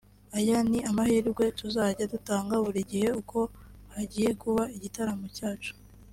aya 0.37 0.57
ni 0.69 0.79
amahirwe 0.89 1.43
tuzajya 1.59 2.05
dutanga 2.13 2.53
buri 2.63 2.81
gihe 2.91 3.07
uko 3.21 3.39
hagiye 3.95 4.29
kuba 4.41 4.63
igitaramo 4.75 5.27
cyacu 5.37 5.73